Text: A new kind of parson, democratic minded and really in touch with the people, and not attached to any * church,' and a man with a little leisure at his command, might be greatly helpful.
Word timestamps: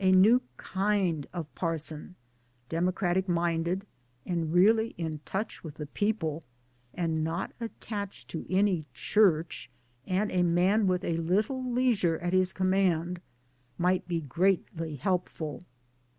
A 0.00 0.10
new 0.12 0.40
kind 0.56 1.26
of 1.34 1.54
parson, 1.54 2.14
democratic 2.70 3.28
minded 3.28 3.84
and 4.24 4.50
really 4.54 4.94
in 4.96 5.20
touch 5.26 5.62
with 5.62 5.74
the 5.74 5.84
people, 5.84 6.42
and 6.94 7.22
not 7.22 7.52
attached 7.60 8.28
to 8.28 8.46
any 8.50 8.86
* 8.90 8.94
church,' 8.94 9.68
and 10.06 10.32
a 10.32 10.42
man 10.42 10.86
with 10.86 11.04
a 11.04 11.18
little 11.18 11.62
leisure 11.62 12.16
at 12.20 12.32
his 12.32 12.54
command, 12.54 13.20
might 13.76 14.08
be 14.08 14.22
greatly 14.22 14.96
helpful. 14.96 15.62